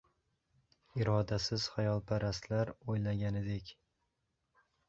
[1.01, 3.73] Irodasiz xayolparastlar o‘ylaganidek